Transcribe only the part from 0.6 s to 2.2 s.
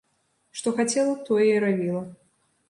хацела, тое і рабіла.